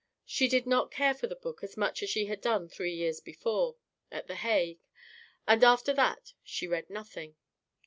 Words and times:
She 0.25 0.47
did 0.47 0.65
not 0.65 0.89
care 0.89 1.13
for 1.13 1.27
the 1.27 1.35
book 1.35 1.63
as 1.63 1.77
much 1.77 2.01
as 2.01 2.09
she 2.09 2.25
had 2.25 2.41
done 2.41 2.67
three 2.67 2.95
years 2.95 3.19
before, 3.19 3.75
at 4.11 4.25
the 4.25 4.33
Hague; 4.33 4.79
and 5.47 5.63
after 5.63 5.93
that 5.93 6.33
she 6.43 6.65
read 6.65 6.89
nothing. 6.89 7.35